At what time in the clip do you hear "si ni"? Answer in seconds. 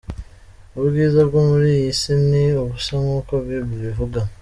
1.99-2.43